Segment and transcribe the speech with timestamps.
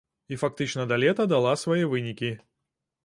[0.35, 2.35] І фактычна да лета дала свае вынікі.